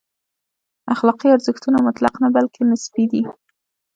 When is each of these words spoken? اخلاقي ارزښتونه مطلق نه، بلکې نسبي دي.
اخلاقي 0.93 1.27
ارزښتونه 1.35 1.77
مطلق 1.87 2.13
نه، 2.23 2.27
بلکې 2.35 2.61
نسبي 2.71 3.05
دي. 3.11 3.23